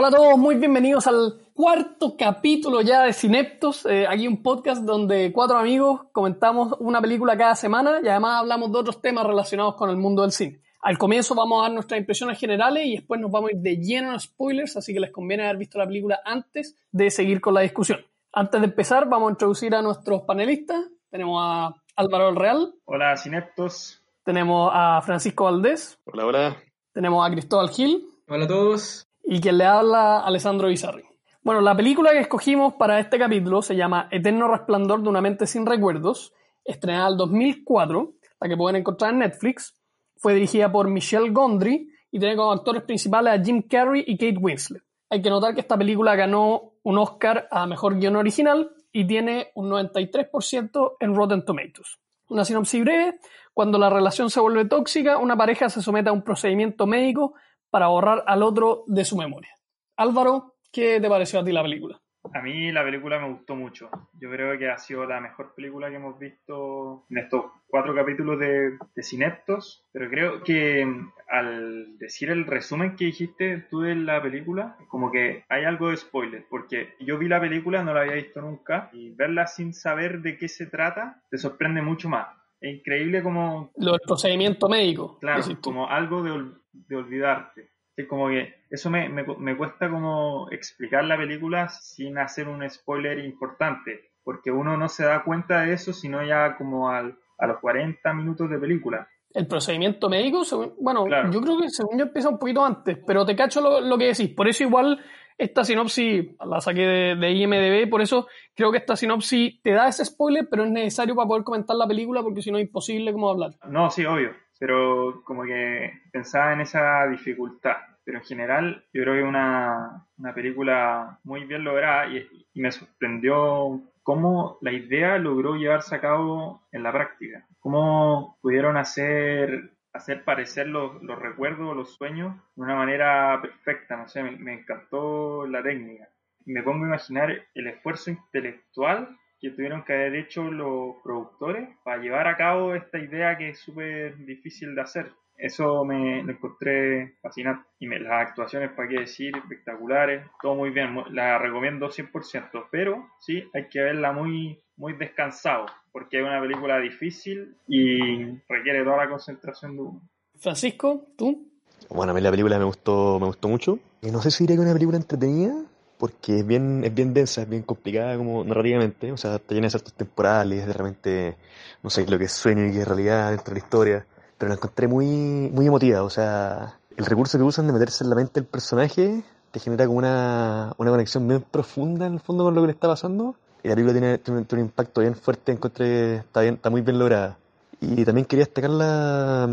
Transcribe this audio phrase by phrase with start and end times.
[0.00, 3.84] Hola a todos, muy bienvenidos al cuarto capítulo ya de Cineptos.
[3.84, 8.70] Eh, aquí un podcast donde cuatro amigos comentamos una película cada semana y además hablamos
[8.70, 10.60] de otros temas relacionados con el mundo del cine.
[10.82, 13.76] Al comienzo vamos a dar nuestras impresiones generales y después nos vamos a ir de
[13.78, 17.54] lleno a spoilers, así que les conviene haber visto la película antes de seguir con
[17.54, 17.98] la discusión.
[18.32, 20.78] Antes de empezar, vamos a introducir a nuestros panelistas.
[21.10, 22.72] Tenemos a Álvaro del Real.
[22.84, 24.00] Hola, Cineptos.
[24.22, 25.98] Tenemos a Francisco Valdés.
[26.04, 26.56] Hola, hola.
[26.92, 28.08] Tenemos a Cristóbal Gil.
[28.28, 31.04] Hola a todos y quien le habla Alessandro Bizarri.
[31.42, 35.46] Bueno, la película que escogimos para este capítulo se llama Eterno Resplandor de una mente
[35.46, 36.32] sin recuerdos,
[36.64, 39.78] estrenada en 2004, la que pueden encontrar en Netflix.
[40.16, 44.38] Fue dirigida por Michelle Gondry y tiene como actores principales a Jim Carrey y Kate
[44.40, 44.82] Winslet.
[45.10, 49.48] Hay que notar que esta película ganó un Oscar a Mejor Guión Original y tiene
[49.54, 51.98] un 93% en Rotten Tomatoes.
[52.30, 53.18] Una sinopsis breve,
[53.52, 57.34] cuando la relación se vuelve tóxica, una pareja se somete a un procedimiento médico
[57.70, 59.50] para borrar al otro de su memoria.
[59.96, 62.00] Álvaro, ¿qué te pareció a ti la película?
[62.34, 63.90] A mí la película me gustó mucho.
[64.20, 68.38] Yo creo que ha sido la mejor película que hemos visto en estos cuatro capítulos
[68.38, 69.86] de, de Cineptos.
[69.92, 75.10] Pero creo que mm, al decir el resumen que dijiste tú de la película, como
[75.10, 76.46] que hay algo de spoiler.
[76.50, 80.36] Porque yo vi la película, no la había visto nunca, y verla sin saber de
[80.36, 82.28] qué se trata te sorprende mucho más.
[82.60, 83.70] Es increíble como...
[83.76, 85.18] Lo del procedimiento médico.
[85.20, 87.70] Claro, como algo de, de olvidarte.
[87.96, 93.18] Es como que eso me, me, cuesta como explicar la película sin hacer un spoiler
[93.18, 97.58] importante, porque uno no se da cuenta de eso sino ya como al, a los
[97.58, 99.08] 40 minutos de película.
[99.34, 100.42] El procedimiento médico,
[100.80, 103.98] bueno, yo creo que según yo empieza un poquito antes, pero te cacho lo, lo
[103.98, 104.30] que decís.
[104.30, 105.00] Por eso igual
[105.36, 109.88] esta sinopsis la saqué de, de, IMDB, por eso creo que esta sinopsis te da
[109.88, 113.12] ese spoiler, pero es necesario para poder comentar la película porque si no es imposible
[113.12, 113.56] como hablar.
[113.68, 117.76] No, sí, obvio pero como que pensaba en esa dificultad.
[118.04, 122.72] Pero en general yo creo que es una, una película muy bien lograda y, me
[122.72, 127.46] sorprendió cómo la idea logró llevarse a cabo en la práctica.
[127.60, 133.96] Cómo pudieron hacer, hacer parecer los, los recuerdos, los sueños de una manera perfecta.
[133.96, 136.08] No sé, me, me encantó la técnica.
[136.46, 142.02] Me pongo a imaginar el esfuerzo intelectual que tuvieron que haber hecho los productores para
[142.02, 145.06] llevar a cabo esta idea que es súper difícil de hacer.
[145.36, 147.64] Eso me lo encontré fascinante.
[147.78, 150.96] Y las actuaciones, para qué decir, espectaculares, todo muy bien.
[151.10, 156.80] La recomiendo 100%, pero sí hay que verla muy, muy descansado, porque es una película
[156.80, 160.02] difícil y requiere toda la concentración de uno.
[160.40, 161.48] Francisco, ¿tú?
[161.88, 163.78] Bueno, a mí la película me gustó, me gustó mucho.
[164.02, 165.54] Y no sé si diría que es una película entretenida,
[165.98, 169.66] porque es bien, es bien densa, es bien complicada como narrativamente, o sea, está llena
[169.66, 171.36] de saltos temporales, de repente,
[171.82, 174.06] no sé, lo que es sueño y qué es realidad dentro de la historia,
[174.38, 178.10] pero la encontré muy, muy emotiva, o sea, el recurso que usan de meterse en
[178.10, 182.44] la mente del personaje te genera como una, una conexión bien profunda en el fondo
[182.44, 186.16] con lo que le está pasando, y la película tiene, un impacto bien fuerte, encontré,
[186.16, 187.38] está, bien, está muy bien lograda.
[187.80, 189.46] Y también quería destacar la,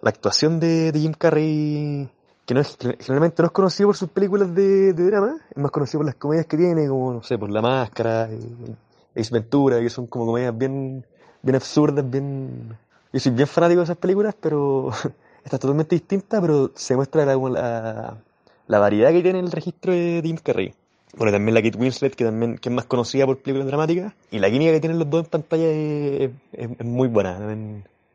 [0.00, 2.08] la actuación de Jim Carrey
[2.48, 5.98] que no es, generalmente no es conocido por sus películas de, drama, es más conocido
[5.98, 8.26] por las comedias que tiene, como, no sé, por La Máscara,
[9.14, 11.04] Ace Ventura, que son como comedias bien,
[11.42, 12.74] bien absurdas, bien...
[13.12, 14.88] Yo soy bien fanático de esas películas, pero
[15.44, 18.16] esta es totalmente distinta, pero se muestra la, la,
[18.66, 20.72] la variedad que tiene el registro de Tim Carrey.
[21.18, 24.38] Bueno, también la Kate Winslet, que también que es más conocida por películas dramáticas, y
[24.38, 27.38] la química que tienen los dos en pantalla es, es, muy buena.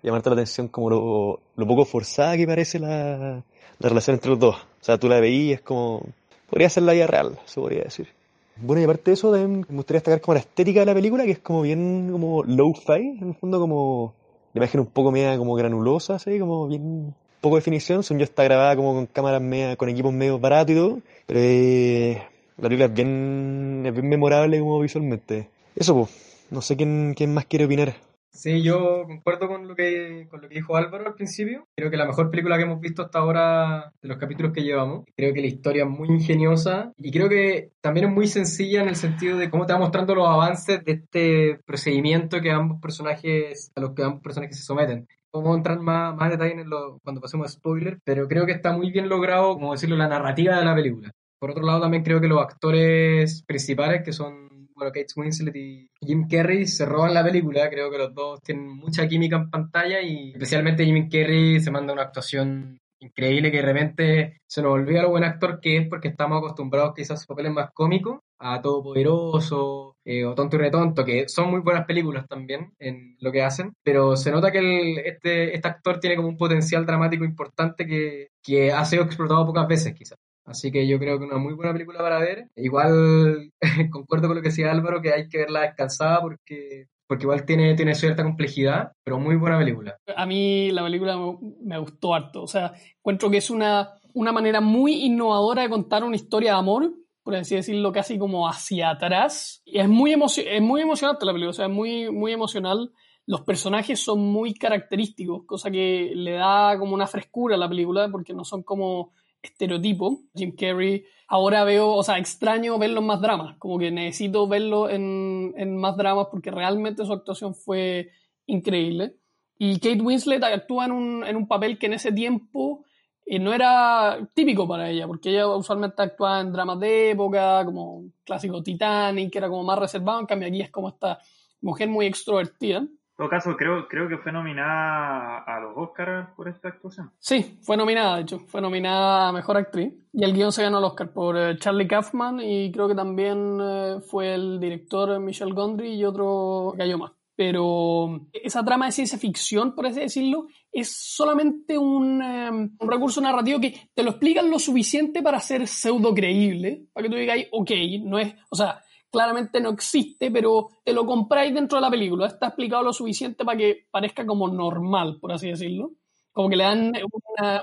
[0.01, 3.43] Llamarte la atención como lo, lo poco forzada que parece la,
[3.83, 4.55] la relación entre los dos.
[4.55, 6.03] O sea, tú la veías como...
[6.49, 8.07] Podría ser la vida real, se podría decir.
[8.55, 11.25] Bueno, y aparte de eso, también me gustaría destacar como la estética de la película,
[11.25, 14.13] que es como bien como low-fi, en el fondo como...
[14.53, 18.03] La imagen un poco media como granulosa, así, como bien poco definición.
[18.03, 20.99] Son yo está grabada como con cámaras media, con equipos medio baratos y todo.
[21.25, 22.21] Pero eh,
[22.57, 25.49] la película es bien, es bien memorable como visualmente.
[25.75, 26.45] Eso, pues.
[26.51, 27.95] No sé quién, quién más quiere opinar.
[28.33, 31.67] Sí, yo concuerdo con lo que con lo que dijo Álvaro al principio.
[31.75, 35.05] Creo que la mejor película que hemos visto hasta ahora de los capítulos que llevamos.
[35.15, 38.89] Creo que la historia es muy ingeniosa y creo que también es muy sencilla en
[38.89, 43.71] el sentido de cómo te va mostrando los avances de este procedimiento que ambos personajes
[43.75, 45.07] a los que ambos personajes se someten.
[45.31, 48.51] Vamos a entrar más, más detalle en lo, cuando pasemos a spoiler, pero creo que
[48.51, 51.11] está muy bien logrado, como decirlo, la narrativa de la película.
[51.39, 54.49] Por otro lado, también creo que los actores principales, que son
[54.83, 57.69] bueno, Kate Winslet y Jim Carrey se roban la película.
[57.69, 61.93] Creo que los dos tienen mucha química en pantalla y especialmente Jim Carrey se manda
[61.93, 66.07] una actuación increíble que de repente se nos olvida lo buen actor que es porque
[66.07, 71.27] estamos acostumbrados quizás a papeles más cómicos, a Todopoderoso eh, o Tonto y Retonto, que
[71.27, 75.67] son muy buenas películas también en lo que hacen, pero se nota que este, este
[75.67, 80.17] actor tiene como un potencial dramático importante que, que ha sido explotado pocas veces quizás.
[80.45, 82.49] Así que yo creo que una muy buena película para ver.
[82.55, 83.51] Igual
[83.91, 87.75] concuerdo con lo que decía Álvaro, que hay que verla descansada porque, porque igual tiene,
[87.75, 89.97] tiene cierta complejidad, pero muy buena película.
[90.15, 91.17] A mí la película
[91.61, 92.43] me gustó harto.
[92.43, 96.59] O sea, encuentro que es una, una manera muy innovadora de contar una historia de
[96.59, 96.93] amor,
[97.23, 99.61] por así decirlo, casi como hacia atrás.
[99.65, 102.91] Y es muy, es muy emocionante la película, o sea, es muy, muy emocional.
[103.25, 108.09] Los personajes son muy característicos, cosa que le da como una frescura a la película,
[108.11, 109.13] porque no son como
[109.43, 110.21] estereotipo.
[110.33, 114.89] Jim Carrey, ahora veo, o sea, extraño verlo en más dramas, como que necesito verlo
[114.89, 118.09] en, en más dramas porque realmente su actuación fue
[118.47, 119.17] increíble.
[119.57, 122.83] Y Kate Winslet actúa en un, en un papel que en ese tiempo
[123.25, 128.05] eh, no era típico para ella, porque ella usualmente actúa en dramas de época, como
[128.23, 131.19] clásico Titanic, que era como más reservado, en cambio aquí es como esta
[131.61, 132.85] mujer muy extrovertida.
[133.13, 137.11] En todo caso, creo, creo que fue nominada a los Oscars por esta actuación.
[137.19, 138.39] Sí, fue nominada, de hecho.
[138.39, 139.93] Fue nominada a Mejor Actriz.
[140.11, 143.59] Y el guion se ganó el Oscar por eh, Charlie Kaufman y creo que también
[143.61, 147.11] eh, fue el director Michel Gondry y otro gallo más.
[147.35, 153.21] Pero esa trama de ciencia ficción, por así decirlo, es solamente un, eh, un, recurso
[153.21, 157.37] narrativo que te lo explican lo suficiente para ser pseudo creíble, para que tú digas,
[157.51, 157.71] ok,
[158.01, 158.82] no es, o sea,
[159.13, 162.25] claramente no existe, pero te lo compráis dentro de la película.
[162.25, 165.91] Está explicado lo suficiente para que parezca como normal, por así decirlo.
[166.31, 166.91] Como que le dan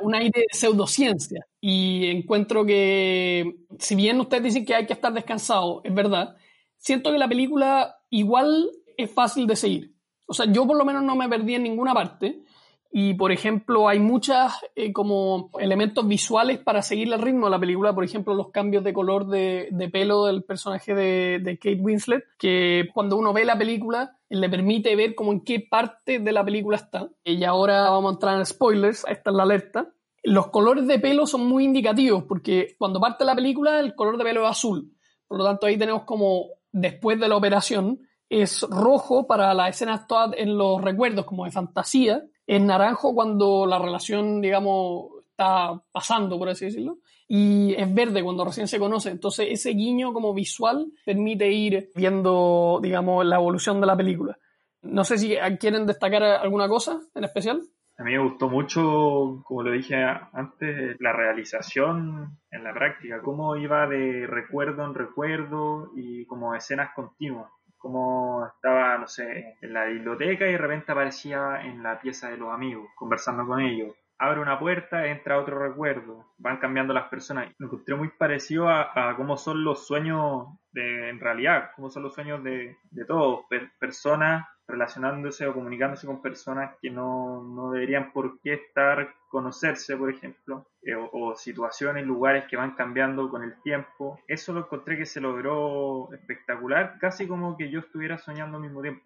[0.02, 1.44] un aire de pseudociencia.
[1.60, 6.36] Y encuentro que, si bien ustedes dicen que hay que estar descansado, es verdad,
[6.78, 9.94] siento que la película igual es fácil de seguir.
[10.28, 12.44] O sea, yo por lo menos no me perdí en ninguna parte.
[12.92, 17.60] Y, por ejemplo, hay muchos eh, como elementos visuales para seguir el ritmo de la
[17.60, 17.94] película.
[17.94, 22.24] Por ejemplo, los cambios de color de, de pelo del personaje de, de, Kate Winslet,
[22.36, 26.44] que cuando uno ve la película le permite ver como en qué parte de la
[26.44, 27.08] película está.
[27.22, 29.92] Y ahora vamos a entrar en spoilers, esta es la alerta.
[30.24, 34.24] Los colores de pelo son muy indicativos porque cuando parte la película el color de
[34.24, 34.92] pelo es azul.
[35.28, 40.06] Por lo tanto, ahí tenemos como después de la operación es rojo para las escenas
[40.06, 46.36] todas en los recuerdos como de fantasía es naranjo cuando la relación, digamos, está pasando,
[46.36, 46.98] por así decirlo,
[47.28, 49.10] y es verde cuando recién se conoce.
[49.10, 54.36] Entonces, ese guiño como visual permite ir viendo, digamos, la evolución de la película.
[54.82, 57.62] No sé si quieren destacar alguna cosa en especial.
[57.96, 60.02] A mí me gustó mucho, como lo dije
[60.32, 66.90] antes, la realización en la práctica, cómo iba de recuerdo en recuerdo y como escenas
[66.96, 67.46] continuas
[67.80, 72.36] como estaba, no sé, en la biblioteca y de repente aparecía en la pieza de
[72.36, 73.94] los amigos, conversando con ellos.
[74.18, 77.48] Abre una puerta, entra otro recuerdo, van cambiando las personas.
[77.58, 82.14] Me encontré muy parecido a, cómo son los sueños de, en realidad, cómo son los
[82.14, 83.46] sueños de, de todos,
[83.78, 90.10] personas relacionándose o comunicándose con personas que no, no deberían por qué estar conocerse, por
[90.10, 94.18] ejemplo, eh, o, situaciones, lugares que van cambiando con el tiempo.
[94.26, 98.82] Eso lo encontré que se logró espectacular, casi como que yo estuviera soñando al mismo
[98.82, 99.04] tiempo.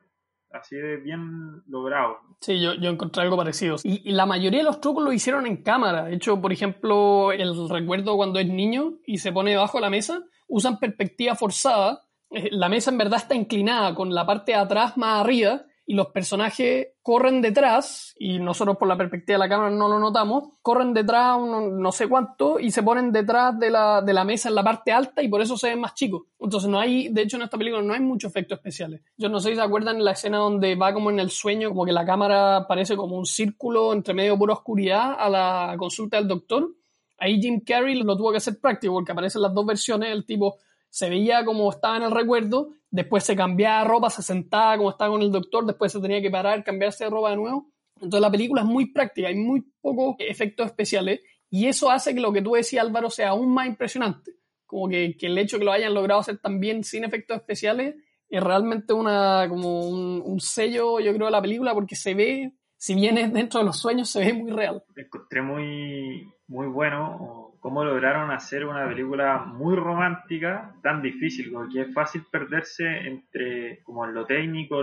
[0.50, 2.18] Así de bien logrado.
[2.40, 3.76] Sí, yo, yo encontré algo parecido.
[3.82, 6.04] Y, y, la mayoría de los trucos lo hicieron en cámara.
[6.04, 9.90] De hecho, por ejemplo, el recuerdo cuando es niño y se pone debajo de la
[9.90, 12.04] mesa, usan perspectiva forzada
[12.34, 15.94] eh, la mesa en verdad está inclinada con la parte de atrás más arriba y
[15.94, 20.44] los personajes corren detrás, y nosotros por la perspectiva de la cámara no lo notamos,
[20.62, 24.54] corren detrás no sé cuánto y se ponen detrás de la, de la mesa en
[24.54, 26.22] la parte alta y por eso se ven más chicos.
[26.38, 29.02] Entonces no hay, de hecho en esta película no hay muchos efectos especiales.
[29.18, 31.84] Yo no sé si se acuerdan la escena donde va como en el sueño, como
[31.84, 36.28] que la cámara parece como un círculo entre medio pura oscuridad a la consulta del
[36.28, 36.70] doctor.
[37.18, 40.56] Ahí Jim Carrey lo tuvo que hacer práctico porque aparecen las dos versiones, el tipo
[40.94, 44.90] se veía como estaba en el recuerdo, después se cambiaba de ropa, se sentaba como
[44.90, 47.72] estaba con el doctor, después se tenía que parar, cambiarse de ropa de nuevo.
[47.96, 51.20] Entonces la película es muy práctica, hay muy pocos efectos especiales
[51.50, 54.36] y eso hace que lo que tú decías Álvaro sea aún más impresionante.
[54.66, 57.96] Como que, que el hecho de que lo hayan logrado hacer también sin efectos especiales
[58.28, 62.94] es realmente una, como un, sello, yo creo, de la película porque se ve, si
[62.94, 64.84] bien dentro de los sueños, se ve muy real.
[64.94, 71.94] Encontré muy, muy bueno cómo lograron hacer una película muy romántica tan difícil, porque es
[71.94, 74.82] fácil perderse entre como lo técnico,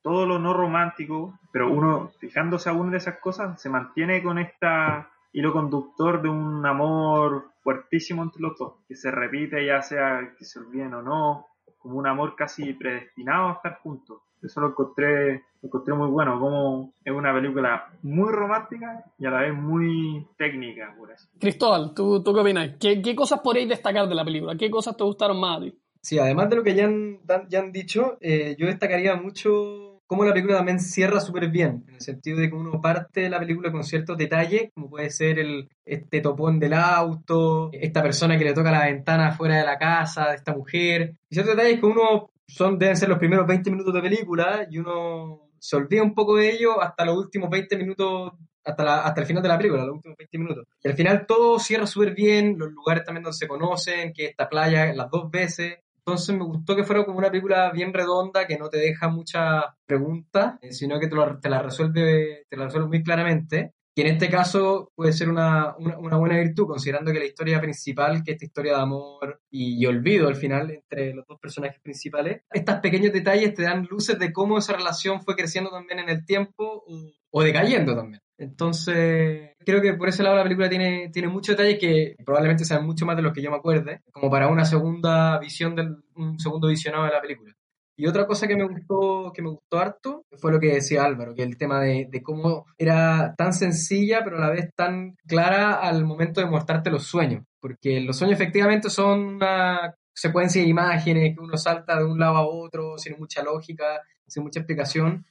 [0.00, 4.38] todo lo no romántico, pero uno fijándose a una de esas cosas se mantiene con
[4.38, 10.34] esta hilo conductor de un amor fuertísimo entre los dos, que se repite ya sea
[10.38, 11.46] que se olviden o no,
[11.88, 14.18] como un amor casi predestinado a estar juntos.
[14.42, 19.30] Eso lo encontré, lo encontré muy bueno, como es una película muy romántica y a
[19.30, 21.26] la vez muy técnica, por eso.
[21.40, 22.76] Cristóbal, ¿tú, tú qué opinas?
[22.78, 24.54] ¿Qué, ¿Qué, cosas podréis destacar de la película?
[24.54, 25.78] ¿Qué cosas te gustaron más a ti?
[26.02, 30.24] Sí, además de lo que ya han, ya han dicho, eh, yo destacaría mucho cómo
[30.24, 33.38] la película también cierra súper bien, en el sentido de que uno parte de la
[33.38, 38.44] película con ciertos detalles, como puede ser el, este topón del auto, esta persona que
[38.44, 42.30] le toca la ventana fuera de la casa, esta mujer, y ciertos detalles que uno
[42.46, 46.36] son, deben ser los primeros 20 minutos de película y uno se olvida un poco
[46.36, 48.32] de ello hasta los últimos 20 minutos
[48.64, 50.64] hasta, hasta el final de la película, los últimos 20 minutos.
[50.82, 54.48] Y al final todo cierra súper bien, los lugares también donde se conocen, que esta
[54.48, 55.80] playa las dos veces.
[56.08, 59.64] Entonces me gustó que fuera como una película bien redonda, que no te deja muchas
[59.84, 64.14] preguntas, eh, sino que te, te la resuelve, te la resuelve muy claramente que en
[64.14, 68.44] este caso puede ser una, una, buena virtud, considerando que la historia principal, que esta
[68.44, 73.54] historia de amor y, olvido al final entre los dos personajes principales, estos pequeños detalles
[73.54, 77.42] te dan luces de cómo esa relación fue creciendo también en el tiempo o, o
[77.42, 78.22] decayendo también.
[78.38, 82.86] Entonces, creo que por ese lado la película tiene, tiene muchos detalles que probablemente sean
[82.86, 86.38] mucho más de los que yo me acuerde, como para una segunda visión, del, un
[86.38, 87.52] segundo visionado de la película.
[87.94, 91.34] Y otra cosa que me gustó, que me gustó harto, fue lo que decía Álvaro,
[91.34, 95.74] que el tema de, de, cómo era tan sencilla, pero a la vez tan clara
[95.74, 97.44] al momento de mostrarte los sueños.
[97.60, 102.36] Porque los sueños efectivamente son una secuencia de imágenes que uno salta de un lado
[102.36, 105.26] a otro, sin mucha lógica, sin mucha explicación.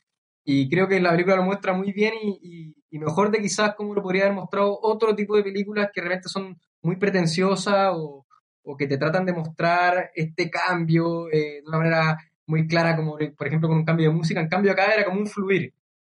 [0.45, 3.93] Y creo que la película lo muestra muy bien y, y, mejor de quizás como
[3.93, 8.25] lo podría haber mostrado otro tipo de películas que realmente son muy pretenciosas o,
[8.63, 13.17] o que te tratan de mostrar este cambio eh, de una manera muy clara, como
[13.37, 14.39] por ejemplo con un cambio de música.
[14.39, 15.73] En cambio acá era como un fluir.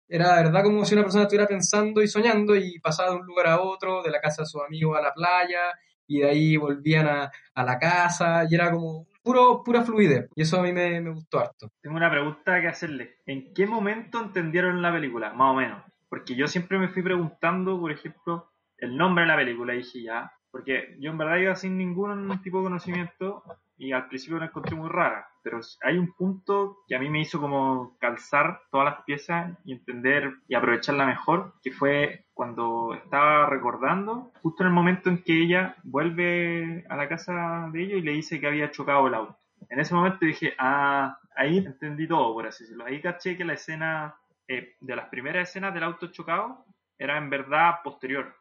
[0.09, 3.27] Era de verdad como si una persona estuviera pensando y soñando y pasaba de un
[3.27, 5.73] lugar a otro, de la casa de su amigo a la playa,
[6.07, 10.29] y de ahí volvían a, a la casa, y era como puro, pura fluidez.
[10.35, 11.71] Y eso a mí me, me gustó harto.
[11.81, 13.17] Tengo una pregunta que hacerle.
[13.25, 15.33] ¿En qué momento entendieron la película?
[15.33, 15.83] Más o menos.
[16.13, 20.03] Porque yo siempre me fui preguntando, por ejemplo, el nombre de la película y dije
[20.03, 20.31] ya.
[20.51, 23.43] Porque yo en verdad iba sin ningún tipo de conocimiento
[23.79, 27.23] y al principio la encontré muy rara, pero hay un punto que a mí me
[27.23, 33.47] hizo como calzar todas las piezas y entender y aprovecharla mejor, que fue cuando estaba
[33.47, 38.03] recordando, justo en el momento en que ella vuelve a la casa de ellos y
[38.03, 39.39] le dice que había chocado el auto.
[39.71, 42.85] En ese momento dije, ah, ahí entendí todo, por así decirlo.
[42.85, 44.15] Ahí caché que la escena,
[44.55, 46.65] eh, de las primeras escenas del auto chocado,
[46.99, 48.35] era en verdad posterior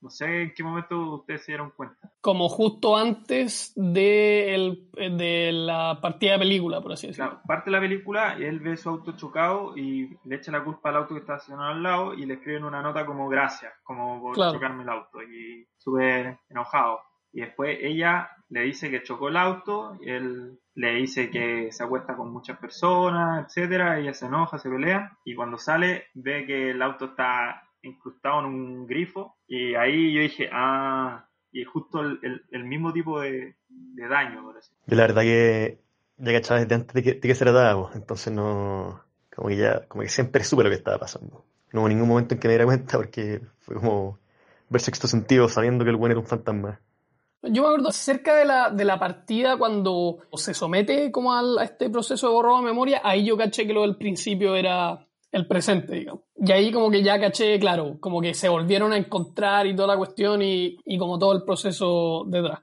[0.00, 2.10] no sé en qué momento ustedes se dieron cuenta.
[2.20, 7.30] Como justo antes de, el, de la partida de película, por así decirlo.
[7.30, 10.64] Claro, parte de la película y él ve su auto chocado y le echa la
[10.64, 13.72] culpa al auto que está estacionado al lado y le escriben una nota como gracias,
[13.82, 17.00] como por chocarme el auto y súper enojado.
[17.32, 22.14] Y después ella le dice que chocó el auto, él le dice que se acuesta
[22.16, 26.80] con muchas personas, etcétera, ella se enoja, se pelea, y cuando sale ve que el
[26.80, 32.92] auto está incrustado en un grifo y ahí yo dije, ah, y justo el, mismo
[32.92, 34.44] tipo de, daño.
[34.44, 34.60] Por.
[34.86, 35.80] Yo la verdad que
[36.18, 37.44] ya cachaba desde antes de que, de que se
[37.94, 39.00] entonces no,
[39.34, 41.44] como que ya, como que siempre supe lo que estaba pasando.
[41.72, 44.20] No hubo ningún momento en que me diera cuenta porque fue como
[44.68, 46.80] ver sexto sentido sabiendo que el buen era un fantasma.
[47.50, 51.90] Yo me acuerdo cerca de la, de la partida cuando se somete como a este
[51.90, 55.94] proceso de borrado de memoria, ahí yo caché que lo del principio era el presente,
[55.96, 56.22] digamos.
[56.36, 59.88] Y ahí como que ya caché, claro, como que se volvieron a encontrar y toda
[59.88, 62.60] la cuestión y, y como todo el proceso detrás.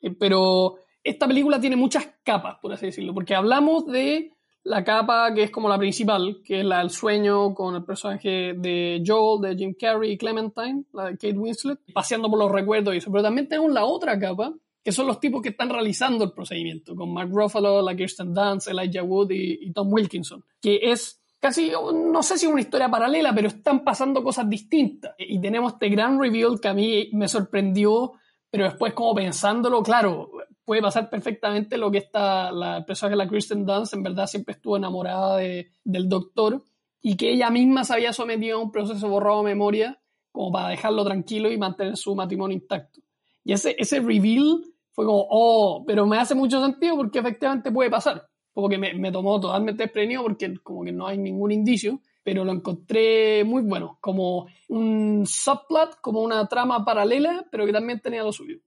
[0.00, 4.32] Eh, pero esta película tiene muchas capas, por así decirlo, porque hablamos de
[4.64, 8.54] la capa que es como la principal, que es la del sueño con el personaje
[8.54, 12.94] de Joel, de Jim Carrey y Clementine, la de Kate Winslet, paseando por los recuerdos
[12.94, 13.10] y eso.
[13.10, 16.94] Pero también tenemos la otra capa, que son los tipos que están realizando el procedimiento,
[16.94, 22.22] con Mark Ruffalo, la Kirsten Dunst, Elijah Wood y, Tom Wilkinson, que es casi, no
[22.22, 25.14] sé si una historia paralela, pero están pasando cosas distintas.
[25.18, 28.14] Y tenemos este gran reveal que a mí me sorprendió,
[28.50, 30.30] pero después como pensándolo, claro,
[30.68, 34.52] puede pasar perfectamente lo que está la persona que la Kristen Dunst en verdad siempre
[34.52, 36.62] estuvo enamorada de, del doctor
[37.00, 39.98] y que ella misma se había sometido a un proceso borrado de memoria
[40.30, 43.00] como para dejarlo tranquilo y mantener su matrimonio intacto.
[43.44, 47.88] Y ese, ese reveal fue como, oh, pero me hace mucho sentido porque efectivamente puede
[47.88, 52.44] pasar como que me, tomó totalmente desprevenido porque como que no hay ningún indicio, pero
[52.44, 58.22] lo encontré muy bueno, como un subplot, como una trama paralela, pero que también tenía
[58.22, 58.58] lo suyo.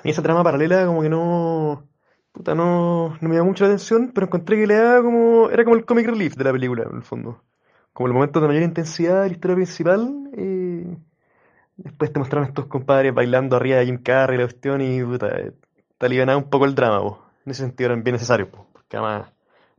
[0.00, 1.86] A mí esa trama paralela como que no...
[2.32, 5.50] Puta, no, no me dio mucha atención, pero encontré que le daba como...
[5.50, 7.42] Era como el comic relief de la película, en el fondo.
[7.92, 10.30] Como el momento de mayor intensidad de la historia principal.
[10.36, 10.96] Y
[11.76, 15.28] después te mostraron estos compadres bailando arriba de Jim Carrey la cuestión y puta,
[15.98, 19.30] te alivianaba un poco el drama, En ese sentido eran bien necesarios, porque además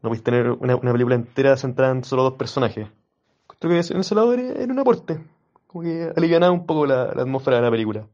[0.01, 2.87] no podéis tener una, película entera centrada en solo dos personajes.
[3.59, 5.23] Creo que en ese lado era, un aporte,
[5.67, 8.07] como que alivianaba un poco la, atmósfera de la película.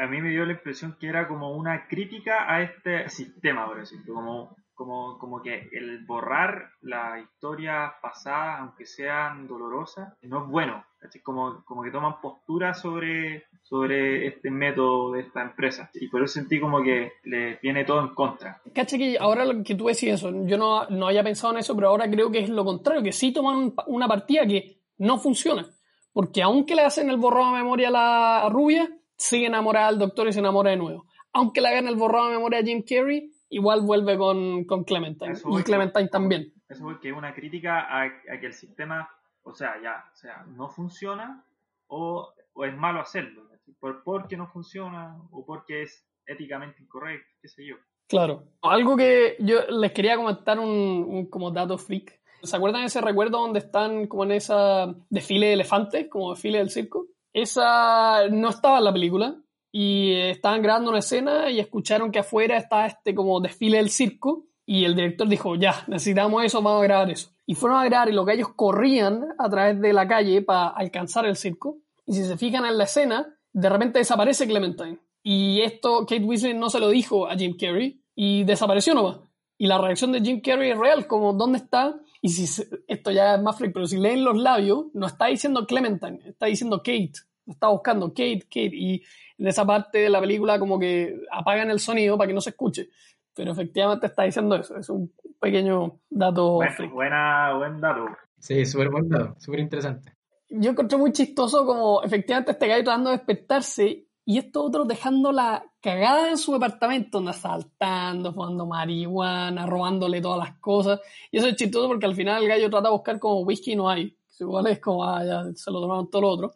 [0.00, 3.80] A mí me dio la impresión que era como una crítica a este sistema, por
[3.80, 10.50] decirlo, como, como, como que el borrar las historias pasadas, aunque sean dolorosas, no es
[10.50, 10.84] bueno.
[11.02, 15.90] Así como, como que toman postura sobre, sobre este método de esta empresa.
[15.94, 18.60] Y por eso sentí como que le viene todo en contra.
[18.74, 21.88] Cacha que ahora que tú decís eso, yo no, no había pensado en eso, pero
[21.88, 25.66] ahora creo que es lo contrario, que sí toman una partida que no funciona.
[26.12, 28.90] Porque aunque le hacen el borrado de memoria a la rubia,
[29.20, 31.06] sigue enamorada del doctor y se enamora de nuevo.
[31.32, 35.34] Aunque le hagan el borrado de memoria a Jim Carrey, igual vuelve con, con Clementine.
[35.34, 36.52] y Clementine también.
[36.68, 39.08] Eso porque es una crítica a, a, que el sistema,
[39.42, 41.44] o sea, ya, o sea, no funciona
[41.86, 43.48] o, o es malo hacerlo.
[43.78, 47.76] Por, porque no funciona o porque es éticamente incorrecto, qué sé yo.
[48.08, 48.44] Claro.
[48.62, 52.18] Algo que yo les quería comentar un, un como dato freak.
[52.42, 56.58] ¿Se acuerdan de ese recuerdo donde están como en esa desfile de elefantes, como desfile
[56.58, 57.06] del circo?
[57.32, 59.36] Esa no estaba en la película,
[59.72, 64.46] y estaban grabando una escena y escucharon que afuera estaba este como desfile del circo
[64.66, 67.30] y el director dijo, ya, necesitamos eso, vamos a grabar eso.
[67.46, 71.26] Y fueron a grabar y los gallos corrían a través de la calle para alcanzar
[71.26, 71.78] el circo.
[72.06, 74.98] Y si se fijan en la escena, de repente desaparece Clementine.
[75.24, 79.18] Y esto Kate Winslet no se lo dijo a Jim Carrey y desapareció nomás.
[79.58, 82.00] Y la reacción de Jim Carrey es real, como ¿dónde está?
[82.22, 85.66] Y si esto ya es más freak, pero si leen los labios, no está diciendo
[85.66, 87.12] Clementine, está diciendo Kate.
[87.46, 88.72] Está buscando Kate, Kate.
[88.72, 89.02] Y
[89.38, 92.50] en esa parte de la película como que apagan el sonido para que no se
[92.50, 92.88] escuche.
[93.34, 96.60] Pero efectivamente está diciendo eso, es un pequeño dato.
[96.92, 98.06] buena, buen dato.
[98.38, 100.12] Sí, súper buen dato, súper interesante.
[100.50, 105.32] Yo encontré muy chistoso como efectivamente este gallo tratando de despertarse y estos otros dejando
[105.32, 111.00] la cagada en su departamento, asaltando, fumando marihuana, robándole todas las cosas.
[111.30, 113.88] Y eso es chistoso porque al final el gallo trata de buscar como whisky no
[113.88, 114.16] hay.
[114.38, 115.22] Igual es como, ah,
[115.54, 116.52] se lo tomaron todo lo otro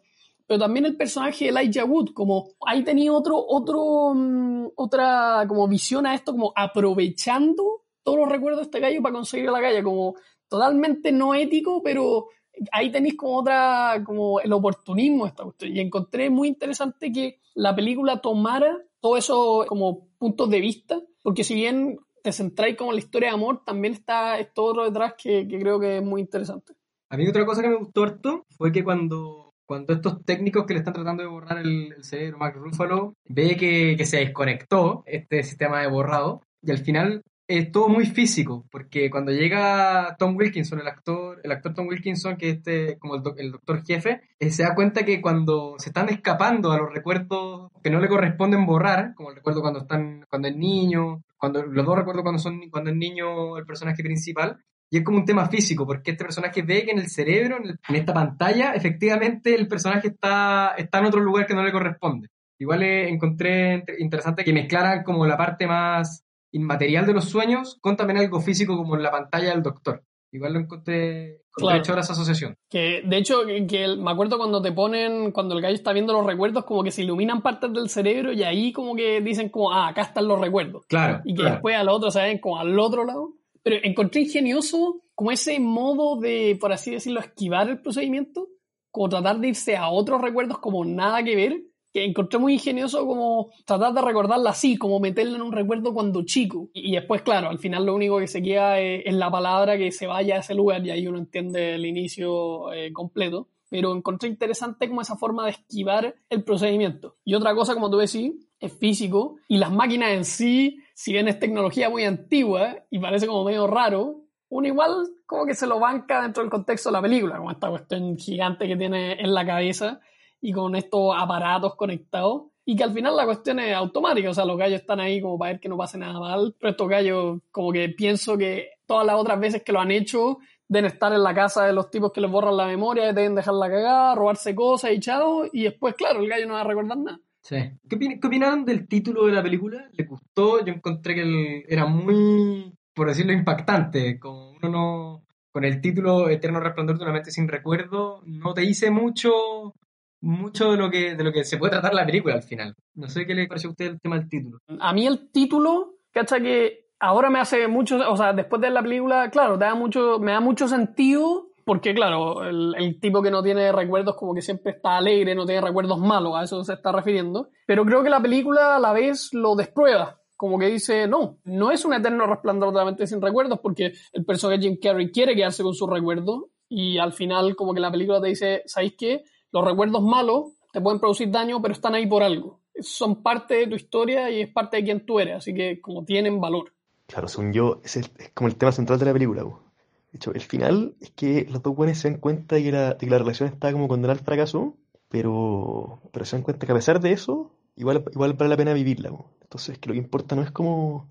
[0.47, 5.67] pero también el personaje de Elijah Wood, como ahí tenía otro, otro, mm, otra como
[5.67, 9.81] visión a esto, como aprovechando todos los recuerdos de este gallo para conseguir la calle,
[9.81, 10.15] como
[10.47, 12.27] totalmente no ético, pero
[12.71, 15.75] ahí tenéis como otra, como el oportunismo de esta cuestión.
[15.75, 21.43] Y encontré muy interesante que la película tomara todo eso como puntos de vista, porque
[21.43, 25.13] si bien te centráis como en la historia de amor, también está esto otro detrás
[25.17, 26.73] que, creo que es muy interesante.
[27.09, 30.73] A mí otra cosa que me gustó harto fue que cuando cuando estos técnicos que
[30.73, 35.41] le están tratando de borrar el, cerebro, Mark Ruffalo, ve que, que, se desconectó este
[35.41, 40.79] sistema de borrado y al final es todo muy físico, porque cuando llega Tom Wilkinson,
[40.79, 44.49] el actor, el actor Tom Wilkinson, que es este, como el, el doctor jefe, eh,
[44.49, 48.65] se da cuenta que cuando se están escapando a los recuerdos que no le corresponden
[48.65, 52.69] borrar, como el recuerdo cuando están, cuando es niño, cuando los dos recuerdos cuando son
[52.71, 54.57] cuando es niño el personaje principal,
[54.89, 57.95] y es como un tema físico, porque este personaje ve que en el cerebro, en,
[57.95, 62.29] esta pantalla, efectivamente el personaje está, está en otro lugar que no le corresponde.
[62.57, 66.24] Igual encontré interesante que mezclaran como la parte más
[66.55, 70.03] inmaterial de los sueños con también algo físico como en la pantalla del doctor.
[70.31, 71.79] Igual lo encontré, claro.
[71.79, 72.57] hecho esa asociación.
[72.69, 76.25] Que, de hecho, que, me acuerdo cuando te ponen, cuando el gallo está viendo los
[76.25, 79.89] recuerdos, como que se iluminan partes del cerebro y ahí como que dicen como, ah,
[79.89, 80.85] acá están los recuerdos.
[80.87, 81.21] Claro.
[81.23, 81.51] Y que claro.
[81.55, 83.33] después al otro se ven como al otro lado.
[83.63, 88.47] Pero encontré ingenioso como ese modo de, por así decirlo, esquivar el procedimiento,
[88.91, 91.61] como tratar de irse a otros recuerdos como nada que ver,
[91.95, 96.25] que encontré muy ingenioso como tratar de recordarla así, como meterla en un recuerdo cuando
[96.25, 96.69] chico.
[96.73, 100.05] Y, después, claro, al final lo único que se queda es, la palabra que se
[100.05, 103.47] vaya a ese lugar y ahí uno entiende el inicio eh, completo.
[103.69, 107.15] Pero encontré interesante como esa forma de esquivar el procedimiento.
[107.23, 111.29] Y otra cosa, como tú decís, es físico y las máquinas en sí si bien
[111.29, 115.79] es tecnología muy antigua y parece como medio raro, uno igual como que se lo
[115.79, 119.45] banca dentro del contexto de la película, como esta cuestión gigante que tiene en la
[119.45, 120.01] cabeza
[120.41, 122.43] y con estos aparatos conectados.
[122.67, 125.37] Y que al final la cuestión es automática, o sea, los gallos están ahí como
[125.37, 129.05] para ver que no pase nada mal, pero estos gallos como que pienso que todas
[129.05, 132.11] las otras veces que lo han hecho deben estar en la casa de los tipos
[132.11, 136.21] que les borran la memoria, deben dejarla cagada, robarse cosas y chao, y después, claro,
[136.21, 137.19] el gallo no va a recordar nada.
[137.45, 137.57] Sí.
[137.87, 139.87] ¿Qué, opinaron del título de la película?
[139.91, 140.65] ¿Le gustó?
[140.65, 144.19] Yo encontré que era muy, por decirlo, impactante.
[144.19, 145.25] Como uno no.
[145.51, 149.75] Con el título Eterno Resplandor de una mente sin recuerdo, no te dice mucho
[150.25, 152.75] mucho de lo que de lo que se puede tratar la película al final.
[152.95, 154.57] No sé qué le pareció a usted el tema del título.
[154.79, 158.81] A mí el título, cacha que ahora me hace mucho, o sea, después de la
[158.81, 163.71] película, claro, da mucho, me da mucho sentido porque, claro, el, tipo que no tiene
[163.71, 167.49] recuerdos como que siempre está alegre, no tiene recuerdos malos, a eso se está refiriendo.
[167.65, 170.21] Pero creo que la película a la vez lo desprueba.
[170.37, 174.61] Como que dice, no, no es un eterno resplandor de sin recuerdos, porque el personaje
[174.61, 178.27] Jim Carrey quiere quedarse con sus recuerdos y al final como que la película te
[178.27, 179.23] dice, ¿sabéis qué?
[179.51, 182.59] Los recuerdos malos te pueden producir daño, pero están ahí por algo.
[182.81, 186.03] Son parte de tu historia y es parte de quien tú eres, así que como
[186.03, 186.73] tienen valor.
[187.07, 189.43] Claro, según yo, es, el- es como el tema central de la película.
[189.43, 192.89] De hecho, el final es que los dos buenos se dan cuenta de que la,
[192.93, 194.75] de que la relación está como condenada al fracaso,
[195.09, 198.73] pero, pero se dan cuenta que a pesar de eso, igual, igual vale la pena
[198.73, 199.11] vivirla.
[199.41, 201.07] Entonces, que lo que importa no es como,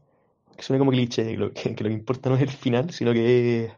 [0.57, 3.73] que suena como cliché, que lo que, importa no es el final, sino que es,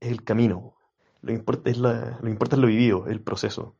[0.00, 0.74] es el camino.
[1.22, 3.74] Lo que importa es la, lo que importa es lo vivido, el proceso.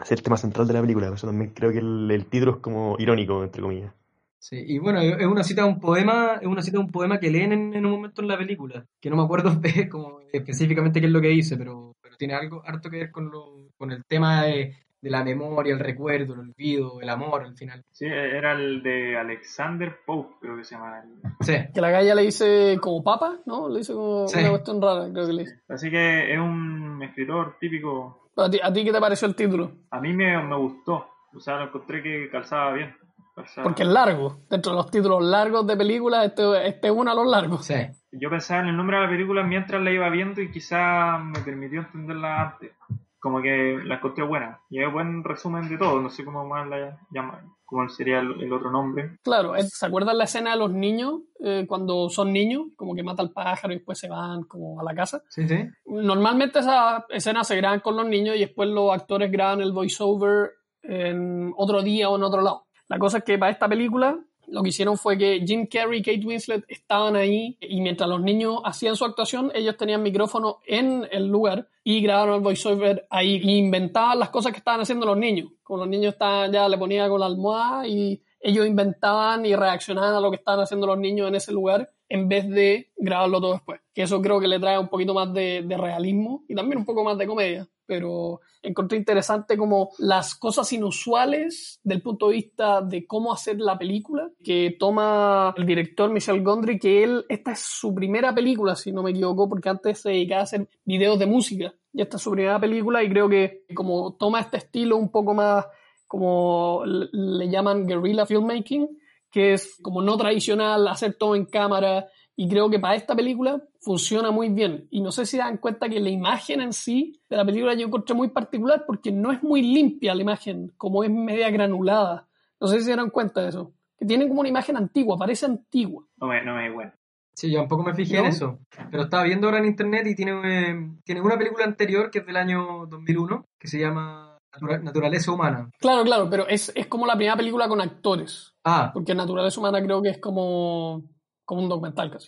[0.00, 2.52] Es el tema central de la película, por eso también creo que el, el título
[2.52, 3.92] es como irónico, entre comillas.
[4.40, 7.18] Sí, y bueno, es una cita de un poema, es una cita de un poema
[7.18, 9.50] que leen en, en un momento en la película, que no me acuerdo
[9.90, 13.30] como específicamente qué es lo que dice, pero, pero tiene algo harto que ver con
[13.32, 17.56] lo, con el tema de, de la memoria, el recuerdo, el olvido, el amor al
[17.56, 17.82] final.
[17.90, 21.02] Sí, era el de Alexander Pope, creo que se llama.
[21.40, 23.68] Sí, Que la galla le dice como papa, ¿no?
[23.68, 24.38] Le dice como Sí.
[24.38, 25.60] una cuestión rara, creo que le dice.
[25.68, 28.27] Así que es un escritor típico.
[28.38, 29.72] ¿A ti, a ti qué te pareció el título?
[29.90, 31.06] A mí me, me gustó.
[31.34, 32.96] O sea, lo encontré que calzaba bien.
[33.34, 34.38] Calzaba- Porque es largo.
[34.48, 37.64] Dentro de los títulos largos de películas, este, este es uno a los largos.
[37.66, 37.74] sí.
[38.12, 41.40] Yo pensaba en el nombre de la película mientras la iba viendo y quizá me
[41.40, 42.72] permitió entenderla antes.
[43.20, 44.60] Como que la encontré buena.
[44.70, 46.00] Y es buen resumen de todo.
[46.00, 47.52] No sé cómo más la llaman.
[47.64, 49.18] Cómo sería el, el otro nombre.
[49.22, 52.66] Claro, ¿se acuerdan la escena de los niños eh, cuando son niños?
[52.76, 55.22] Como que mata al pájaro y después se van como a la casa.
[55.28, 55.66] Sí, sí.
[55.84, 60.52] Normalmente esas escenas se graban con los niños y después los actores graban el voiceover
[60.82, 62.64] en otro día o en otro lado.
[62.88, 64.18] La cosa es que para esta película
[64.50, 68.20] lo que hicieron fue que Jim Carrey y Kate Winslet estaban ahí y mientras los
[68.20, 73.40] niños hacían su actuación, ellos tenían micrófono en el lugar y grabaron el voiceover ahí
[73.42, 75.50] y inventaban las cosas que estaban haciendo los niños.
[75.62, 80.14] Como los niños estaban ya le ponían con la almohada y ellos inventaban y reaccionaban
[80.14, 83.52] a lo que estaban haciendo los niños en ese lugar en vez de grabarlo todo
[83.52, 83.80] después.
[83.92, 87.04] Que eso creo que le trae un poquito más de realismo y también un poco
[87.04, 87.68] más de comedia.
[87.88, 93.78] Pero encontré interesante como las cosas inusuales del punto de vista de cómo hacer la
[93.78, 98.92] película que toma el director Michel Gondry, que él, esta es su primera película, si
[98.92, 101.74] no me equivoco, porque antes se dedicaba a hacer videos de música.
[101.94, 105.32] Y esta es su primera película y creo que como toma este estilo un poco
[105.32, 105.64] más
[106.06, 108.98] como le llaman guerrilla filmmaking,
[109.30, 113.62] que es como no tradicional, hacer todo en cámara, y creo que para esta película
[113.80, 114.86] funciona muy bien.
[114.90, 117.86] Y no sé si dan cuenta que la imagen en sí de la película yo
[117.86, 122.26] encontré muy particular porque no es muy limpia la imagen, como es media granulada.
[122.60, 123.72] No sé si se dan cuenta de eso.
[123.96, 126.04] Que tiene como una imagen antigua, parece antigua.
[126.16, 126.92] No me, no me bueno.
[127.34, 128.20] Sí, yo un poco me fijé ¿No?
[128.22, 128.58] en eso.
[128.90, 132.26] Pero estaba viendo ahora en internet y tiene, eh, tiene una película anterior que es
[132.26, 135.70] del año 2001 que se llama Natura- Naturaleza Humana.
[135.78, 138.52] Claro, claro, pero es, es como la primera película con actores.
[138.64, 141.04] Ah, Porque Naturaleza Humana creo que es como,
[141.44, 142.26] como un documental casi.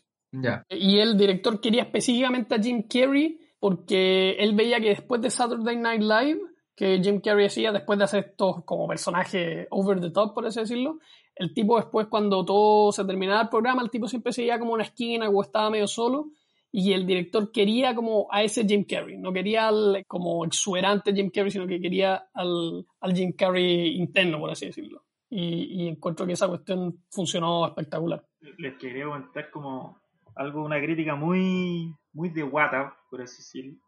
[0.68, 5.76] Y el director quería específicamente a Jim Carrey porque él veía que después de Saturday
[5.76, 6.40] Night Live,
[6.74, 10.60] que Jim Carrey hacía después de hacer estos como personajes over the top, por así
[10.60, 10.98] decirlo,
[11.34, 14.72] el tipo después cuando todo se terminaba el programa, el tipo siempre se iba como
[14.72, 16.30] a una esquina o estaba medio solo
[16.72, 21.30] y el director quería como a ese Jim Carrey, no quería al como exuberante Jim
[21.30, 25.04] Carrey, sino que quería al, al Jim Carrey interno, por así decirlo.
[25.28, 28.24] Y, y encuentro que esa cuestión funcionó espectacular.
[28.58, 29.99] Les quería comentar como
[30.40, 33.78] algo, una crítica muy, muy de guata, por así decirlo,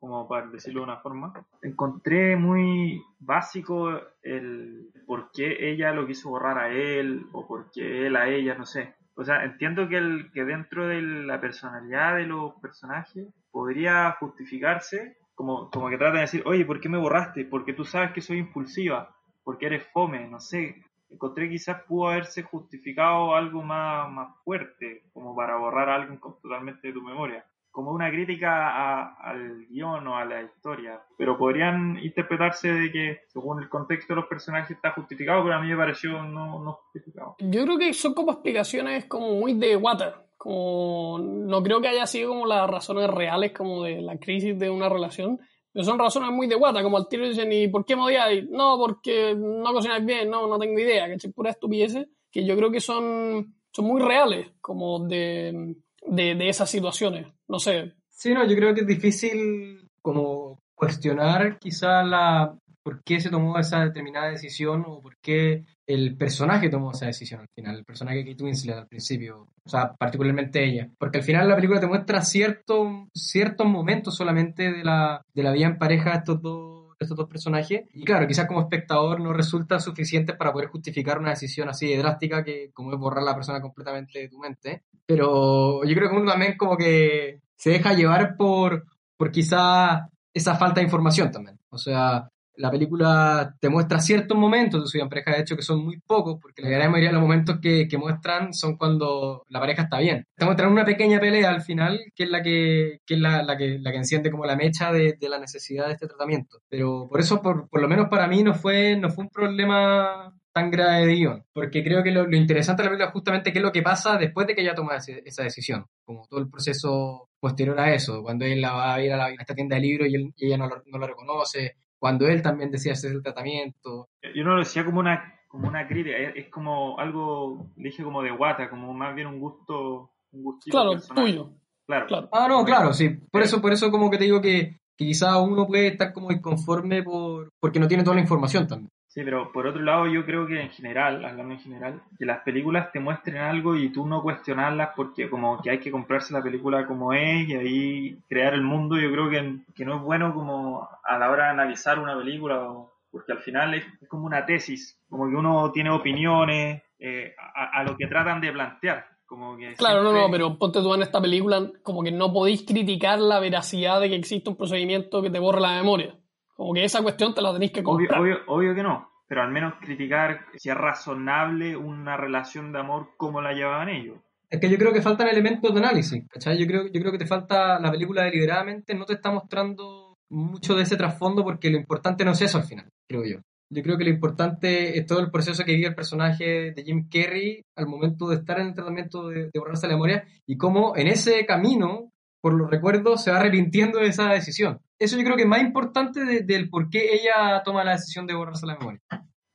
[0.00, 1.32] como para decirlo de una forma.
[1.62, 3.92] Encontré muy básico
[4.22, 8.56] el por qué ella lo quiso borrar a él o por qué él a ella,
[8.56, 8.94] no sé.
[9.14, 15.16] O sea, entiendo que, el, que dentro de la personalidad de los personajes podría justificarse
[15.36, 17.44] como, como que tratan de decir, oye, ¿por qué me borraste?
[17.44, 20.82] Porque tú sabes que soy impulsiva, porque eres fome, no sé.
[21.10, 26.88] Encontré quizás pudo haberse justificado algo más, más fuerte, como para borrar a alguien totalmente
[26.88, 27.44] de tu memoria.
[27.72, 31.00] Como una crítica a- al guion o a la historia.
[31.16, 35.60] Pero podrían interpretarse de que, según el contexto de los personajes, está justificado, pero a
[35.60, 37.36] mí me pareció no, no justificado.
[37.38, 40.14] Yo creo que son como explicaciones como muy de water.
[40.36, 44.70] Como no creo que haya sido como las razones reales como de la crisis de
[44.70, 45.38] una relación.
[45.72, 48.48] Pero son razones muy de guata, como al tiro dicen, ¿y por qué me odiáis?
[48.48, 52.56] No, porque no cocináis bien, no, no tengo idea, que es pura estupideces, que yo
[52.56, 57.26] creo que son, son muy reales, como de, de, de esas situaciones.
[57.48, 63.18] No sé, Sí, no, yo creo que es difícil como cuestionar quizá la por qué
[63.18, 67.76] se tomó esa determinada decisión o por qué el personaje tomó esa decisión al final,
[67.76, 71.80] el personaje Kate Winslet al principio, o sea, particularmente ella, porque al final la película
[71.80, 76.40] te muestra cierto, ciertos momentos solamente de la, de la vida en pareja de estos
[76.40, 77.84] dos estos dos personajes.
[77.94, 81.96] Y claro, quizás como espectador no resulta suficiente para poder justificar una decisión así de
[81.96, 86.10] drástica que como es borrar a la persona completamente de tu mente, pero yo creo
[86.10, 88.84] que uno también como que se deja llevar por,
[89.16, 91.58] por quizá esa falta de información también.
[91.70, 92.28] O sea,
[92.60, 96.38] la película te muestra ciertos momentos de su pareja, de hecho que son muy pocos,
[96.40, 99.98] porque la gran mayoría de los momentos que, que muestran son cuando la pareja está
[99.98, 100.26] bien.
[100.36, 103.56] Te muestran una pequeña pelea al final, que es la que, que es la, la
[103.56, 106.58] que, la que enciende como la mecha de, de, la necesidad de este tratamiento.
[106.68, 110.34] Pero por eso, por, por lo menos para mí, no fue, no fue un problema
[110.52, 113.52] tan grave de guion, porque creo que lo, lo, interesante de la película es justamente
[113.52, 116.40] qué es lo que pasa después de que ella toma ese, esa decisión, como todo
[116.40, 119.76] el proceso posterior a eso, cuando él la va a ir a, la, esta tienda
[119.76, 122.92] de libros y, él, y ella no lo, no lo, reconoce, cuando él también decía
[122.94, 124.08] hacer el tratamiento.
[124.34, 128.22] Yo no lo decía como una, como una crítica, es, es como algo, dije como
[128.22, 131.24] de guata, como más bien un gusto, un gustito Claro, personal.
[131.24, 131.50] tuyo.
[131.86, 132.06] Claro.
[132.06, 132.28] Claro.
[132.32, 133.08] Ah, no, claro, sí.
[133.30, 136.30] Por eso, por eso como que te digo que, que quizá uno puede estar como
[136.32, 138.90] inconforme por, porque no tiene toda la información también.
[139.10, 142.42] Sí, pero por otro lado yo creo que en general, hablando en general, que las
[142.44, 146.40] películas te muestren algo y tú no cuestionarlas porque como que hay que comprarse la
[146.40, 150.32] película como es y ahí crear el mundo, yo creo que, que no es bueno
[150.32, 154.26] como a la hora de analizar una película, o, porque al final es, es, como
[154.26, 159.06] una tesis, como que uno tiene opiniones eh, a, a, lo que tratan de plantear.
[159.26, 160.20] Como que claro, siempre...
[160.20, 164.00] no, no, pero ponte tú en esta película como que no podéis criticar la veracidad
[164.00, 166.14] de que existe un procedimiento que te borra la memoria.
[166.60, 168.20] Como que esa cuestión te la tenéis que comprar.
[168.20, 172.80] Obvio, obvio, obvio, que no, pero al menos criticar si es razonable una relación de
[172.80, 174.18] amor como la llevaban ellos.
[174.50, 176.58] Es que yo creo que faltan elementos de análisis, ¿cachai?
[176.58, 180.74] Yo creo, yo creo que te falta, la película deliberadamente no te está mostrando mucho
[180.74, 183.38] de ese trasfondo porque lo importante no es eso al final, creo yo.
[183.70, 187.08] Yo creo que lo importante es todo el proceso que vive el personaje de Jim
[187.10, 190.94] Carrey al momento de estar en el tratamiento de, de borrarse la memoria y cómo
[190.94, 194.80] en ese camino, por los recuerdos, se va arrepintiendo de esa decisión.
[194.98, 198.26] Eso yo creo que es más importante de, del por qué ella toma la decisión
[198.26, 199.00] de borrarse la memoria.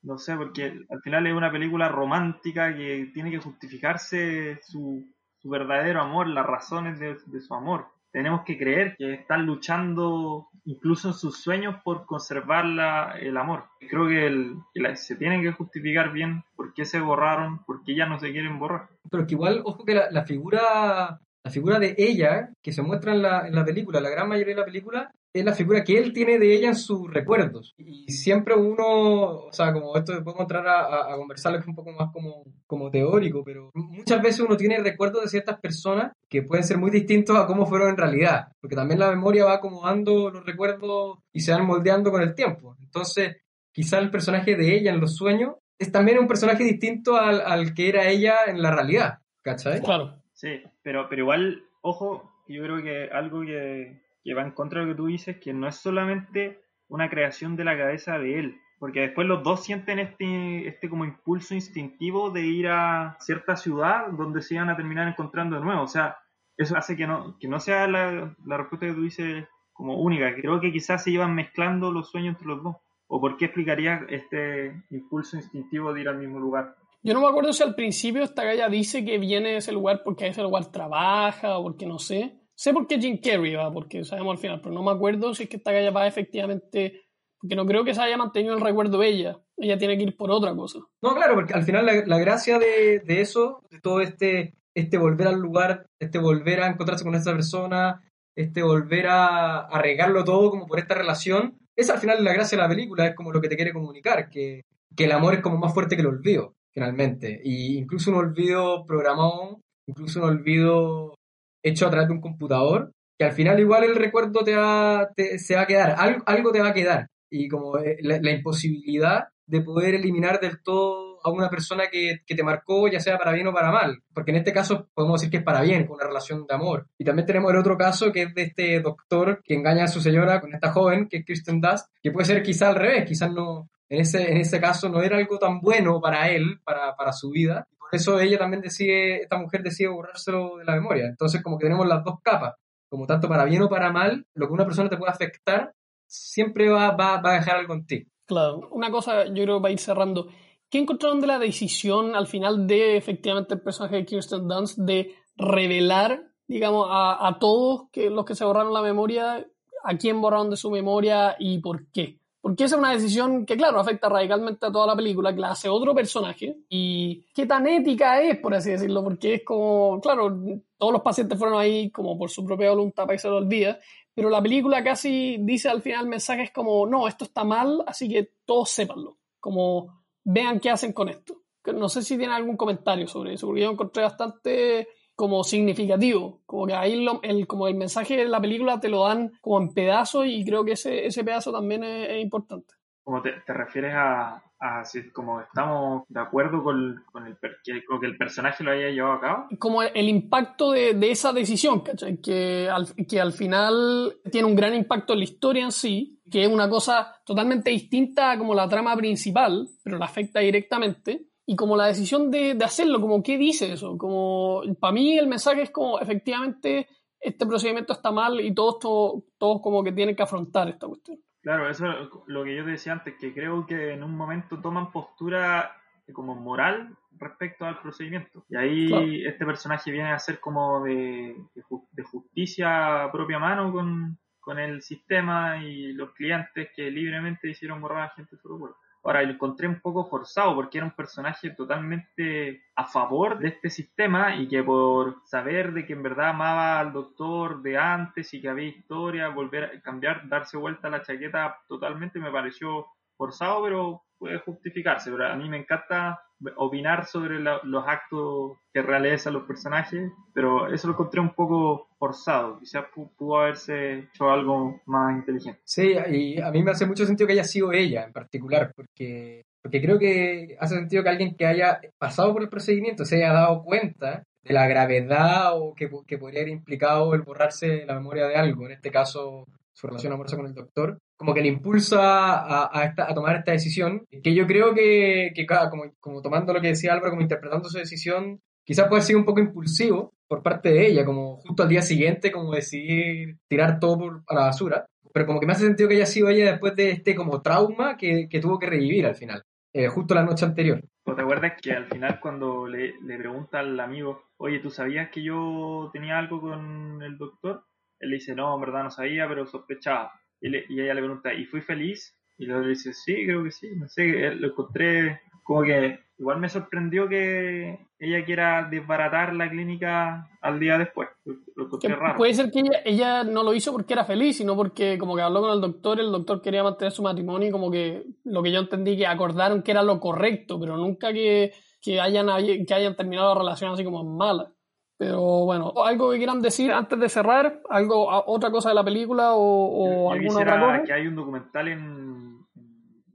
[0.02, 5.50] No sé, porque al final es una película romántica que tiene que justificarse su, su
[5.50, 11.10] verdadero amor, las razones de, de su amor tenemos que creer que están luchando incluso
[11.10, 13.65] en sus sueños por conservar la, el amor.
[13.89, 17.84] Creo que, el, que la, se tienen que justificar bien por qué se borraron, por
[17.84, 18.88] qué ya no se quieren borrar.
[19.12, 23.14] Pero que igual, ojo que la, la figura la figura de ella, que se muestra
[23.14, 25.96] en la, en la película, la gran mayoría de la película, es la figura que
[25.96, 27.76] él tiene de ella en sus recuerdos.
[27.78, 31.92] Y siempre uno, o sea, como esto puedo entrar a, a, a conversarlo un poco
[31.92, 36.64] más como, como teórico, pero muchas veces uno tiene recuerdos de ciertas personas que pueden
[36.64, 40.44] ser muy distintos a cómo fueron en realidad, porque también la memoria va acomodando los
[40.44, 42.76] recuerdos y se van moldeando con el tiempo.
[42.82, 43.38] Entonces,
[43.72, 47.76] quizá el personaje de ella en los sueños es también un personaje distinto al, al
[47.76, 49.82] que era ella en la realidad, ¿cachai?
[49.82, 50.24] Claro.
[50.34, 54.86] Sí, pero, pero igual, ojo, yo creo que algo que, que va en contra de
[54.86, 58.62] lo que tú dices, que no es solamente una creación de la cabeza de él,
[58.78, 64.12] porque después los dos sienten este, este como impulso instintivo de ir a cierta ciudad
[64.12, 66.19] donde se iban a terminar encontrando de nuevo, o sea,
[66.56, 70.36] eso hace que no, que no sea la, la respuesta que tú dices como única,
[70.36, 72.76] creo que quizás se iban mezclando los sueños entre los dos,
[73.08, 76.76] o por qué explicaría este impulso instintivo de ir al mismo lugar.
[77.06, 80.02] Yo no me acuerdo si al principio esta galla dice que viene de ese lugar
[80.04, 82.34] porque a ese lugar trabaja o porque no sé.
[82.56, 85.44] Sé por qué Jim Carrey va, porque sabemos al final, pero no me acuerdo si
[85.44, 87.04] es que esta galla va efectivamente.
[87.39, 89.38] Porque no creo que se haya mantenido el recuerdo de ella.
[89.56, 90.80] Ella tiene que ir por otra cosa.
[91.04, 95.28] No, claro, porque al final la, gracia de, de, eso, de todo este, este volver
[95.28, 98.02] al lugar, este volver a encontrarse con esta persona,
[98.36, 102.58] este volver a, a regarlo todo como por esta relación, es al final la gracia
[102.58, 104.63] de la película, es como lo que te quiere comunicar, que,
[104.96, 107.40] que el amor es como más fuerte que el olvido finalmente.
[107.44, 111.16] Y incluso un olvido programado, incluso un olvido
[111.64, 115.40] hecho a través de un computador, que al final igual el recuerdo te va, te,
[115.40, 117.08] se va a quedar, algo, algo, te va a quedar.
[117.32, 122.36] Y como la, la, imposibilidad de poder eliminar del todo a una persona que, que,
[122.36, 124.04] te marcó, ya sea para bien o para mal.
[124.14, 126.88] Porque en este caso podemos decir que es para bien, con una relación de amor.
[127.00, 130.02] Y también tenemos el otro caso, que es de este doctor que engaña a su
[130.02, 133.32] señora con esta joven, que es Kristen Dust, que puede ser quizá al revés, quizás
[133.32, 137.13] no, en ese, en ese caso no era algo tan bueno para él, para, para
[137.13, 137.67] su vida.
[137.78, 141.06] Por eso ella también decide, esta mujer decide borrárselo de la memoria.
[141.06, 142.56] Entonces como que tenemos las dos capas,
[142.89, 145.74] como tanto para bien o para mal, lo que una persona te puede afectar
[146.08, 148.08] siempre va, va, va a dejar algo en ti.
[148.26, 150.28] Claro, una cosa yo creo que va a ir cerrando.
[150.69, 155.13] ¿Qué encontraron de la decisión al final de efectivamente el personaje de Kirsten Dunst de
[155.36, 159.45] revelar, digamos, a, a todos que, los que se borraron la memoria,
[159.84, 162.19] a quién borraron de su memoria y por qué?
[162.46, 165.50] Porque esa es una decisión que, claro, afecta radicalmente a toda la película, que la
[165.50, 166.56] hace otro personaje.
[166.70, 170.30] Y qué tan ética es, por así decirlo, porque es como, claro,
[170.78, 173.80] todos los pacientes fueron ahí como por su propia voluntad para que se lo olvide,
[174.14, 178.34] pero la película casi dice al final mensajes como, no, esto está mal, así que
[178.46, 179.18] todos sépanlo.
[179.40, 181.42] Como, vean qué hacen con esto.
[181.74, 186.67] No sé si tienen algún comentario sobre eso, porque yo encontré bastante como significativo, como
[186.67, 189.73] que ahí lo, el, como el mensaje de la película te lo dan como en
[189.73, 192.73] pedazos y creo que ese, ese pedazo también es, es importante.
[193.04, 197.84] como te, te refieres a, a si como estamos de acuerdo con, con, el, que,
[197.86, 199.47] con que el personaje lo haya llevado a cabo.
[199.60, 202.17] Como el impacto de, de esa decisión, ¿cachai?
[202.17, 206.43] Que al, que al final tiene un gran impacto en la historia en sí, que
[206.43, 211.28] es una cosa totalmente distinta a como la trama principal, pero la afecta directamente.
[211.46, 215.28] Y como la decisión de, de hacerlo, como qué dice eso, como para mí el
[215.28, 216.88] mensaje es como efectivamente
[217.20, 221.20] este procedimiento está mal y todos, todos, todos como que tienen que afrontar esta cuestión.
[221.42, 224.92] Claro, eso es lo que yo decía antes, que creo que en un momento toman
[224.92, 225.76] postura
[226.14, 228.46] como moral respecto al procedimiento.
[228.50, 229.06] Y ahí claro.
[229.06, 234.82] este personaje viene a ser como de, de, justicia a propia mano con, con, el
[234.82, 238.78] sistema y los clientes que libremente hicieron borrar a gente de su recuerdo.
[239.06, 243.70] Ahora, lo encontré un poco forzado porque era un personaje totalmente a favor de este
[243.70, 248.41] sistema y que por saber de que en verdad amaba al doctor de antes y
[248.41, 254.04] que había historia, volver a cambiar, darse vuelta la chaqueta totalmente me pareció forzado, pero
[254.18, 255.12] puede justificarse.
[255.12, 256.25] Pero a mí me encanta
[256.58, 261.88] opinar sobre la, los actos que realizan los personajes, pero eso lo encontré un poco
[261.98, 262.60] forzado.
[262.60, 265.62] Quizás pudo haberse hecho algo más inteligente.
[265.63, 269.43] Sí, y a mí me hace mucho sentido que haya sido ella en particular, porque,
[269.62, 273.34] porque creo que hace sentido que alguien que haya pasado por el procedimiento se haya
[273.34, 278.28] dado cuenta de la gravedad o que, que podría haber implicado el borrarse la memoria
[278.28, 281.99] de algo, en este caso su relación amorosa con el doctor, como que le impulsa
[281.99, 286.69] a, a, tomar esta decisión, que yo creo que, que como, como, tomando lo que
[286.69, 290.88] decía Álvaro, como interpretando su decisión, quizás puede ser un poco impulsivo por parte de
[290.88, 295.25] ella, como justo al día siguiente, como decidir tirar todo por, a la basura, pero
[295.25, 298.28] como que me hace sentido que haya sido ella después de este como trauma que,
[298.30, 300.82] que tuvo que revivir al final, eh, justo la noche anterior.
[301.06, 305.23] ¿Te acuerdas que al final cuando le, le pregunta al amigo, oye, ¿tú sabías que
[305.23, 307.63] yo tenía algo con el doctor?
[307.99, 310.12] Él le dice, no, en verdad no sabía, pero sospechaba.
[310.41, 312.15] Y, le, y ella le pregunta, ¿y fui feliz?
[312.38, 316.39] Y luego le dice, sí, creo que sí, no sé, lo encontré como que igual
[316.39, 321.08] me sorprendió que ella quiera desbaratar la clínica al día después.
[321.24, 322.17] Lo encontré raro.
[322.17, 325.21] Puede ser que ella, ella no lo hizo porque era feliz, sino porque como que
[325.21, 328.52] habló con el doctor, el doctor quería mantener su matrimonio y como que lo que
[328.52, 332.28] yo entendí que acordaron que era lo correcto, pero nunca que, que, hayan,
[332.65, 334.52] que hayan terminado la relación así como mala.
[334.98, 339.34] Pero bueno, algo que quieran decir antes de cerrar, algo otra cosa de la película
[339.34, 340.84] o, o yo, alguna otra cosa.
[340.84, 342.38] que hay un documental en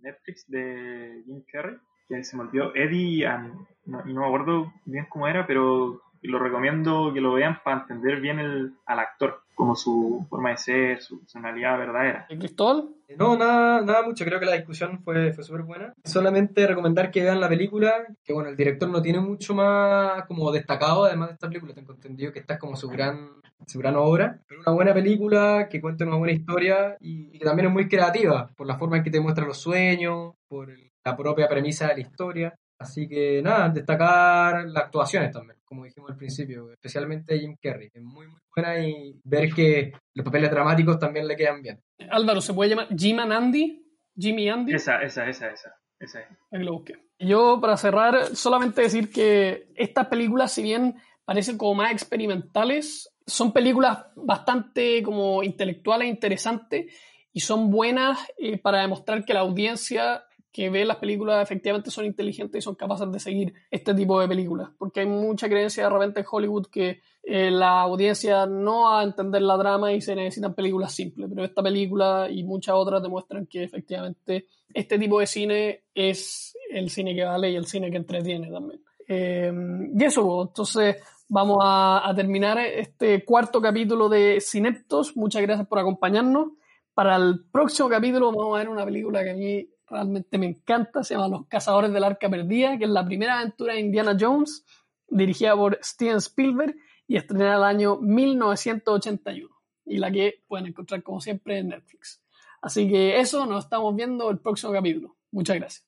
[0.02, 1.76] Netflix de Jim Carrey
[2.08, 3.54] que se me olvidó Eddie and,
[3.86, 7.80] no, y no me acuerdo bien cómo era, pero lo recomiendo que lo vean para
[7.80, 12.26] entender bien el, al actor, como su forma de ser, su personalidad verdadera.
[12.28, 12.88] ¿Y Cristóbal?
[13.16, 15.92] No, nada, nada mucho, creo que la discusión fue, fue súper buena.
[16.04, 20.52] Solamente recomendar que vean la película, que bueno, el director no tiene mucho más como
[20.52, 23.30] destacado, además de esta película, tengo entendido que esta es como su gran,
[23.66, 27.44] su gran obra, pero una buena película que cuenta una buena historia y, y que
[27.44, 30.90] también es muy creativa, por la forma en que te muestra los sueños, por el,
[31.04, 32.54] la propia premisa de la historia.
[32.80, 38.02] Así que nada, destacar las actuaciones también, como dijimos al principio, especialmente Jim Carrey, es
[38.02, 41.78] muy muy buena y ver que los papeles dramáticos también le quedan bien.
[42.10, 43.84] Álvaro, ¿se puede llamar Jim and Andy?
[44.16, 44.72] Jimmy Andy.
[44.72, 45.74] Esa, esa, esa, esa.
[45.98, 46.20] esa.
[46.50, 46.94] Ahí lo busqué.
[47.18, 53.52] Yo, para cerrar, solamente decir que estas películas, si bien parecen como más experimentales, son
[53.52, 56.94] películas bastante como intelectuales, interesantes
[57.30, 62.04] y son buenas eh, para demostrar que la audiencia que ve las películas efectivamente son
[62.04, 64.70] inteligentes y son capaces de seguir este tipo de películas.
[64.78, 69.04] Porque hay mucha creencia de repente en Hollywood que eh, la audiencia no va a
[69.04, 71.28] entender la drama y se necesitan películas simples.
[71.28, 76.90] Pero esta película y muchas otras demuestran que efectivamente este tipo de cine es el
[76.90, 78.80] cine que vale y el cine que entretiene también.
[79.06, 79.52] Eh,
[79.94, 80.96] y eso, entonces
[81.28, 85.16] vamos a, a terminar este cuarto capítulo de Cineptos.
[85.16, 86.48] Muchas gracias por acompañarnos.
[86.92, 91.02] Para el próximo capítulo vamos a ver una película que a mí realmente me encanta,
[91.02, 94.64] se llama Los Cazadores del Arca Perdida, que es la primera aventura de Indiana Jones,
[95.08, 96.76] dirigida por Steven Spielberg
[97.06, 99.48] y estrenada el año 1981,
[99.86, 102.22] y la que pueden encontrar como siempre en Netflix.
[102.62, 105.16] Así que eso, nos estamos viendo el próximo capítulo.
[105.32, 105.86] Muchas gracias.